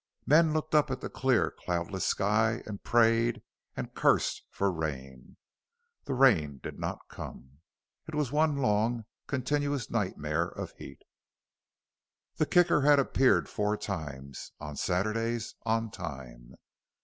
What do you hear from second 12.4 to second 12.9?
Kicker